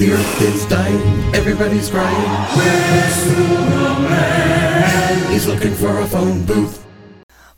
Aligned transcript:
The 0.00 0.12
earth 0.14 0.40
is 0.40 0.64
dying, 0.64 1.34
everybody's 1.34 1.90
crying. 1.90 2.16
Where's 2.56 3.14
Superman? 3.16 4.08
He's 5.30 5.46
looking 5.46 5.74
for 5.74 5.98
a 6.00 6.06
phone 6.06 6.40
booth. 6.46 6.80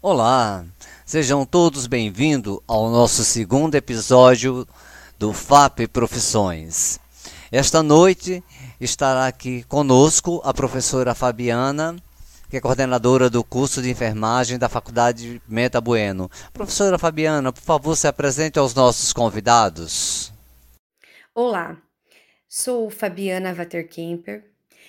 Olá, 0.02 0.64
sejam 1.06 1.46
todos 1.46 1.86
bem-vindos 1.86 2.58
ao 2.66 2.90
nosso 2.90 3.22
segundo 3.22 3.76
episódio 3.76 4.66
do 5.16 5.32
FAP 5.32 5.86
Profissões. 5.86 6.98
Esta 7.52 7.80
noite 7.80 8.42
estará 8.80 9.28
aqui 9.28 9.62
conosco 9.68 10.42
a 10.44 10.52
professora 10.52 11.14
Fabiana, 11.14 11.94
que 12.50 12.56
é 12.56 12.60
coordenadora 12.60 13.30
do 13.30 13.44
curso 13.44 13.80
de 13.80 13.88
enfermagem 13.88 14.58
da 14.58 14.68
Faculdade 14.68 15.40
Meta 15.46 15.80
Bueno. 15.80 16.28
Professora 16.52 16.98
Fabiana, 16.98 17.52
por 17.52 17.62
favor, 17.62 17.96
se 17.96 18.08
apresente 18.08 18.58
aos 18.58 18.74
nossos 18.74 19.12
convidados. 19.12 20.32
Olá, 21.32 21.76
sou 22.54 22.90
Fabiana 22.90 23.54
Vaterkemper, 23.54 24.44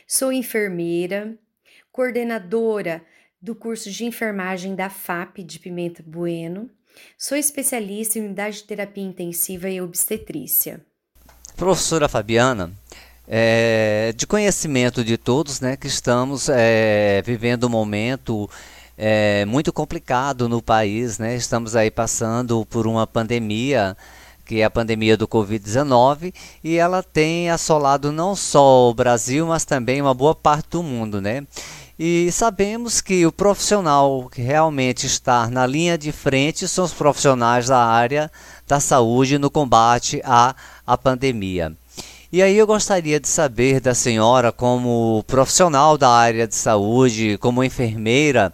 sou 0.06 0.34
enfermeira, 0.34 1.34
coordenadora 1.94 3.02
do 3.42 3.56
curso 3.56 3.90
de 3.90 4.04
enfermagem 4.04 4.76
da 4.76 4.90
FAP 4.90 5.38
de 5.38 5.60
Pimenta 5.60 6.04
Bueno, 6.06 6.70
sou 7.18 7.38
especialista 7.38 8.20
em 8.20 8.24
unidade 8.24 8.58
de 8.58 8.64
terapia 8.66 9.06
intensiva 9.06 9.70
e 9.70 9.80
obstetrícia. 9.80 10.82
Professora 11.56 12.10
Fabiana, 12.10 12.70
é, 13.26 14.14
de 14.14 14.28
conhecimento 14.28 15.02
de 15.02 15.18
todos, 15.18 15.62
né, 15.62 15.78
que 15.78 15.88
estamos 15.88 16.50
é, 16.50 17.22
vivendo 17.22 17.68
um 17.68 17.70
momento 17.70 18.50
é, 18.98 19.46
muito 19.46 19.72
complicado 19.72 20.50
no 20.50 20.62
país, 20.62 21.18
né? 21.18 21.36
Estamos 21.36 21.76
aí 21.78 21.90
passando 21.90 22.66
por 22.66 22.86
uma 22.86 23.08
pandemia, 23.08 23.96
que 24.46 24.62
é 24.62 24.64
a 24.64 24.70
pandemia 24.70 25.16
do 25.16 25.28
Covid-19, 25.28 26.34
e 26.64 26.76
ela 26.78 27.02
tem 27.02 27.50
assolado 27.50 28.12
não 28.12 28.36
só 28.36 28.90
o 28.90 28.94
Brasil, 28.94 29.48
mas 29.48 29.66
também 29.66 30.02
uma 30.02 30.14
boa 30.14 30.36
parte 30.36 30.70
do 30.72 30.84
mundo, 30.84 31.22
né? 31.22 31.46
E 31.98 32.32
sabemos 32.32 33.02
que 33.02 33.26
o 33.26 33.32
profissional 33.32 34.28
que 34.30 34.42
realmente 34.42 35.06
está 35.06 35.48
na 35.48 35.66
linha 35.68 35.98
de 35.98 36.12
frente 36.12 36.68
são 36.68 36.86
os 36.86 36.94
profissionais 36.94 37.68
da 37.68 37.78
área 37.78 38.32
da 38.68 38.80
saúde 38.80 39.38
no 39.38 39.50
combate 39.50 40.20
à, 40.26 40.56
à 40.86 40.98
pandemia. 40.98 41.72
E 42.32 42.42
aí 42.42 42.58
eu 42.58 42.66
gostaria 42.66 43.20
de 43.20 43.28
saber 43.28 43.80
da 43.80 43.94
senhora, 43.94 44.52
como 44.52 45.24
profissional 45.28 45.96
da 45.96 46.10
área 46.10 46.48
de 46.48 46.56
saúde, 46.56 47.38
como 47.38 47.64
enfermeira, 47.64 48.52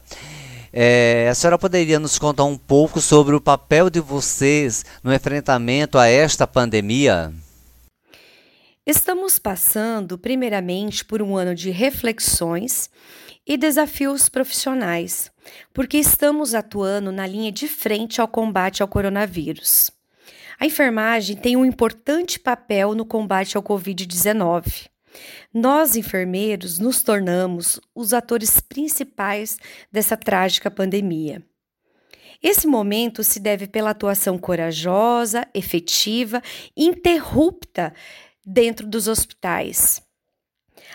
é, 0.71 1.27
a 1.29 1.35
senhora 1.35 1.57
poderia 1.57 1.99
nos 1.99 2.19
contar 2.19 2.43
um 2.43 2.57
pouco 2.57 3.01
sobre 3.01 3.35
o 3.35 3.41
papel 3.41 3.89
de 3.89 3.99
vocês 3.99 4.85
no 5.03 5.13
enfrentamento 5.13 5.97
a 5.97 6.07
esta 6.07 6.45
pandemia? 6.45 7.33
Estamos 8.85 9.37
passando, 9.37 10.17
primeiramente, 10.17 11.05
por 11.05 11.21
um 11.21 11.37
ano 11.37 11.53
de 11.53 11.69
reflexões 11.69 12.89
e 13.45 13.57
desafios 13.57 14.29
profissionais, 14.29 15.31
porque 15.73 15.97
estamos 15.97 16.53
atuando 16.53 17.11
na 17.11 17.25
linha 17.25 17.51
de 17.51 17.67
frente 17.67 18.21
ao 18.21 18.27
combate 18.27 18.81
ao 18.81 18.87
coronavírus. 18.87 19.91
A 20.59 20.65
enfermagem 20.65 21.35
tem 21.35 21.55
um 21.55 21.63
importante 21.63 22.39
papel 22.39 22.93
no 22.93 23.05
combate 23.05 23.55
ao 23.55 23.63
Covid-19. 23.63 24.89
Nós, 25.53 25.95
enfermeiros, 25.95 26.79
nos 26.79 27.01
tornamos 27.03 27.79
os 27.93 28.13
atores 28.13 28.59
principais 28.59 29.57
dessa 29.91 30.15
trágica 30.15 30.69
pandemia. 30.69 31.43
Esse 32.41 32.67
momento 32.67 33.23
se 33.23 33.39
deve 33.39 33.67
pela 33.67 33.89
atuação 33.89 34.37
corajosa, 34.37 35.45
efetiva 35.53 36.41
interrupta 36.75 37.93
dentro 38.45 38.87
dos 38.87 39.07
hospitais. 39.07 40.01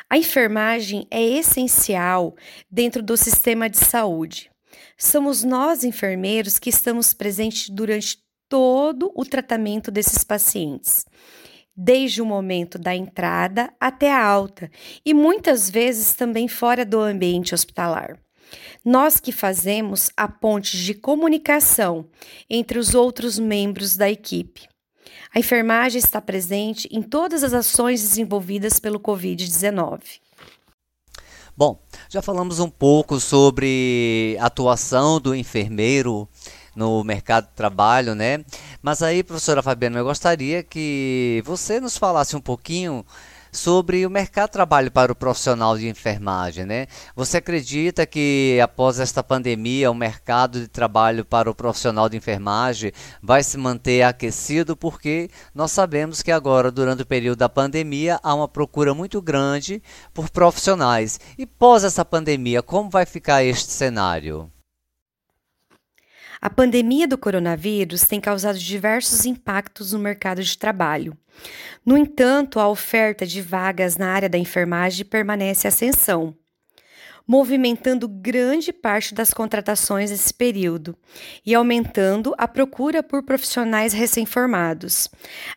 A 0.08 0.16
enfermagem 0.16 1.06
é 1.10 1.22
essencial 1.22 2.34
dentro 2.70 3.02
do 3.02 3.16
sistema 3.16 3.68
de 3.68 3.78
saúde. 3.78 4.50
Somos 4.96 5.44
nós, 5.44 5.84
enfermeiros, 5.84 6.58
que 6.58 6.70
estamos 6.70 7.12
presentes 7.12 7.68
durante 7.68 8.18
todo 8.48 9.10
o 9.14 9.24
tratamento 9.24 9.90
desses 9.90 10.22
pacientes, 10.24 11.04
desde 11.76 12.22
o 12.22 12.26
momento 12.26 12.78
da 12.78 12.94
entrada 12.94 13.72
até 13.80 14.12
a 14.12 14.24
alta, 14.24 14.70
e 15.04 15.12
muitas 15.12 15.68
vezes 15.68 16.14
também 16.14 16.46
fora 16.48 16.84
do 16.84 17.00
ambiente 17.00 17.54
hospitalar. 17.54 18.16
Nós 18.84 19.18
que 19.18 19.32
fazemos 19.32 20.10
a 20.16 20.28
ponte 20.28 20.76
de 20.76 20.94
comunicação 20.94 22.06
entre 22.48 22.78
os 22.78 22.94
outros 22.94 23.38
membros 23.38 23.96
da 23.96 24.10
equipe. 24.10 24.68
A 25.34 25.40
enfermagem 25.40 25.98
está 25.98 26.20
presente 26.20 26.88
em 26.92 27.02
todas 27.02 27.42
as 27.42 27.52
ações 27.52 28.00
desenvolvidas 28.00 28.78
pelo 28.78 29.00
Covid-19. 29.00 30.20
Bom, 31.56 31.80
já 32.08 32.20
falamos 32.20 32.58
um 32.58 32.68
pouco 32.68 33.18
sobre 33.18 34.36
a 34.40 34.46
atuação 34.46 35.20
do 35.20 35.34
enfermeiro 35.34 36.28
no 36.74 37.02
mercado 37.04 37.46
de 37.46 37.54
trabalho, 37.54 38.14
né? 38.14 38.44
Mas 38.84 39.02
aí, 39.02 39.22
professora 39.22 39.62
Fabiana, 39.62 40.00
eu 40.00 40.04
gostaria 40.04 40.62
que 40.62 41.42
você 41.46 41.80
nos 41.80 41.96
falasse 41.96 42.36
um 42.36 42.40
pouquinho 42.40 43.02
sobre 43.50 44.04
o 44.04 44.10
mercado 44.10 44.48
de 44.48 44.52
trabalho 44.52 44.92
para 44.92 45.10
o 45.10 45.14
profissional 45.16 45.78
de 45.78 45.88
enfermagem, 45.88 46.66
né? 46.66 46.86
Você 47.16 47.38
acredita 47.38 48.04
que 48.04 48.60
após 48.62 49.00
esta 49.00 49.24
pandemia 49.24 49.90
o 49.90 49.94
mercado 49.94 50.60
de 50.60 50.68
trabalho 50.68 51.24
para 51.24 51.50
o 51.50 51.54
profissional 51.54 52.10
de 52.10 52.18
enfermagem 52.18 52.92
vai 53.22 53.42
se 53.42 53.56
manter 53.56 54.02
aquecido 54.02 54.76
porque 54.76 55.30
nós 55.54 55.72
sabemos 55.72 56.20
que 56.20 56.30
agora 56.30 56.70
durante 56.70 57.04
o 57.04 57.06
período 57.06 57.38
da 57.38 57.48
pandemia 57.48 58.20
há 58.22 58.34
uma 58.34 58.48
procura 58.48 58.92
muito 58.92 59.22
grande 59.22 59.82
por 60.12 60.28
profissionais. 60.28 61.18
E 61.38 61.46
pós 61.46 61.84
essa 61.84 62.04
pandemia, 62.04 62.62
como 62.62 62.90
vai 62.90 63.06
ficar 63.06 63.42
este 63.42 63.72
cenário? 63.72 64.52
A 66.44 66.50
pandemia 66.50 67.08
do 67.08 67.16
coronavírus 67.16 68.02
tem 68.02 68.20
causado 68.20 68.58
diversos 68.58 69.24
impactos 69.24 69.94
no 69.94 69.98
mercado 69.98 70.42
de 70.42 70.58
trabalho. 70.58 71.16
No 71.86 71.96
entanto, 71.96 72.60
a 72.60 72.68
oferta 72.68 73.26
de 73.26 73.40
vagas 73.40 73.96
na 73.96 74.10
área 74.10 74.28
da 74.28 74.36
enfermagem 74.36 75.06
permanece 75.06 75.66
ascensão, 75.66 76.36
movimentando 77.26 78.06
grande 78.06 78.74
parte 78.74 79.14
das 79.14 79.32
contratações 79.32 80.10
nesse 80.10 80.34
período 80.34 80.94
e 81.46 81.54
aumentando 81.54 82.34
a 82.36 82.46
procura 82.46 83.02
por 83.02 83.22
profissionais 83.22 83.94
recém-formados. 83.94 85.08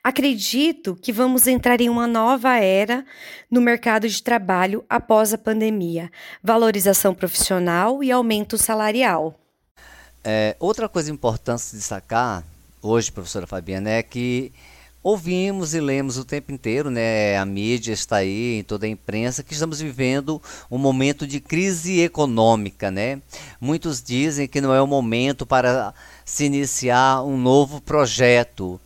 Acredito 0.02 0.96
que 0.96 1.12
vamos 1.12 1.48
entrar 1.48 1.82
em 1.82 1.90
uma 1.90 2.08
nova 2.08 2.60
era 2.60 3.04
no 3.52 3.60
mercado 3.60 4.08
de 4.08 4.24
trabalho 4.24 4.86
após 4.90 5.34
a 5.34 5.38
pandemia, 5.38 6.10
valorização 6.42 7.14
profissional 7.14 8.02
e 8.02 8.10
aumento 8.10 8.58
salarial. 8.58 9.38
É, 10.30 10.58
outra 10.60 10.90
coisa 10.90 11.10
importante 11.10 11.72
de 11.72 11.78
destacar 11.78 12.44
hoje, 12.82 13.10
professora 13.10 13.48
Fabiana, 13.48 13.92
é 13.92 14.04
que 14.04 14.52
ouvimos 15.02 15.74
e 15.74 15.80
lemos 15.80 16.18
o 16.18 16.26
tempo 16.26 16.52
inteiro, 16.52 16.92
né? 16.92 17.38
A 17.38 17.46
mídia 17.46 17.94
está 17.94 18.18
aí, 18.18 18.60
em 18.60 18.64
toda 18.64 18.86
a 18.86 18.90
imprensa, 18.90 19.42
que 19.42 19.54
estamos 19.54 19.80
vivendo 19.80 20.42
um 20.70 20.78
momento 20.78 21.26
de 21.26 21.40
crise 21.40 22.02
econômica, 22.02 22.92
né? 22.92 23.22
Muitos 23.62 24.04
dizem 24.04 24.50
que 24.50 24.60
não 24.60 24.74
é 24.74 24.82
o 24.82 24.86
momento 24.86 25.46
para 25.46 25.94
se 26.26 26.44
iniciar 26.44 27.24
um 27.24 27.38
novo 27.38 27.80
projeto. 27.80 28.82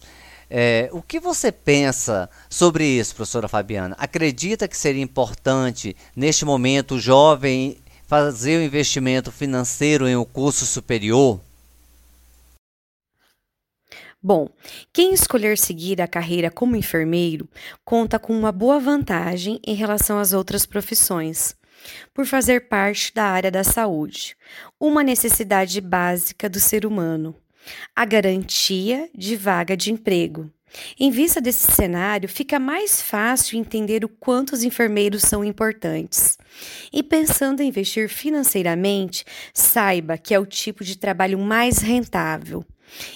É, 0.48 0.92
o 0.92 1.02
que 1.02 1.20
você 1.20 1.52
pensa 1.52 2.30
sobre 2.52 2.86
isso, 2.86 3.16
professora 3.16 3.48
Fabiana? 3.48 3.96
Acredita 3.98 4.68
que 4.68 4.78
seria 4.78 5.02
importante, 5.02 5.96
neste 6.16 6.46
momento, 6.46 6.94
o 6.94 7.00
jovem 7.00 7.80
fazer 8.12 8.58
o 8.58 8.62
investimento 8.62 9.32
financeiro 9.32 10.06
em 10.06 10.18
um 10.18 10.26
curso 10.26 10.66
superior? 10.66 11.40
Bom, 14.22 14.50
quem 14.92 15.14
escolher 15.14 15.58
seguir 15.58 16.02
a 16.02 16.08
carreira 16.10 16.52
como 16.52 16.76
enfermeiro 16.76 17.48
conta 17.86 18.20
com 18.20 18.38
uma 18.38 18.52
boa 18.52 18.82
vantagem 18.82 19.62
em 19.66 19.76
relação 19.76 20.20
às 20.20 20.34
outras 20.34 20.66
profissões, 20.66 21.56
por 22.14 22.26
fazer 22.26 22.68
parte 22.68 23.14
da 23.14 23.24
área 23.24 23.50
da 23.50 23.64
saúde, 23.64 24.36
uma 24.78 25.04
necessidade 25.04 25.80
básica 25.80 26.50
do 26.50 26.60
ser 26.60 26.86
humano, 26.86 27.34
a 27.96 28.04
garantia 28.04 29.10
de 29.16 29.38
vaga 29.38 29.78
de 29.78 29.90
emprego. 29.90 30.52
Em 31.00 31.12
vista 31.12 31.42
desse 31.42 31.72
cenário, 31.72 32.30
fica 32.30 32.60
mais 32.60 33.02
fácil 33.02 33.60
entender 33.60 34.06
o 34.06 34.10
quanto 34.10 34.54
os 34.54 34.64
enfermeiros 34.64 35.24
são 35.24 35.44
importantes. 35.44 36.38
E 36.92 37.04
pensando 37.04 37.62
em 37.62 37.68
investir 37.68 38.10
financeiramente, 38.10 39.26
saiba 39.54 40.18
que 40.18 40.34
é 40.34 40.40
o 40.40 40.46
tipo 40.46 40.84
de 40.84 40.98
trabalho 40.98 41.40
mais 41.40 41.80
rentável. 41.80 42.66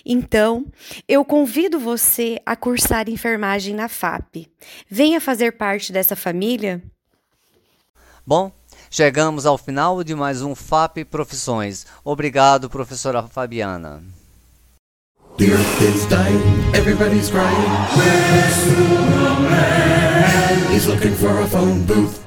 Então, 0.05 0.65
eu 1.07 1.25
convido 1.25 1.79
você 1.79 2.39
a 2.45 2.55
cursar 2.55 3.09
enfermagem 3.09 3.75
na 3.75 3.89
FAP. 3.89 4.47
Venha 4.89 5.19
fazer 5.19 5.53
parte 5.53 5.91
dessa 5.91 6.15
família. 6.15 6.81
Bom, 8.25 8.51
chegamos 8.89 9.45
ao 9.45 9.57
final 9.57 10.03
de 10.03 10.15
mais 10.15 10.41
um 10.41 10.55
FAP 10.55 11.03
Profissões. 11.05 11.85
Obrigado, 12.03 12.69
professora 12.69 13.23
Fabiana. 13.23 14.03
The 15.37 15.51
earth 15.51 15.81
is 15.81 16.05
dying, 16.05 16.73
everybody's 16.73 17.29
crying. 17.29 17.69
Where's 17.97 18.53
Superman? 18.53 19.91
He's 20.71 20.87
looking 20.87 21.13
for 21.13 21.39
a 21.41 21.45
phone 21.45 21.85
booth. 21.85 22.24